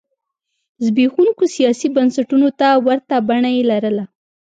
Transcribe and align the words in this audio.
زبېښونکو 0.83 1.43
سیاسي 1.55 1.87
بنسټونو 1.95 2.49
ته 2.59 2.67
ورته 2.87 3.15
بڼه 3.27 3.49
یې 3.55 3.63
لرله. 3.71 4.05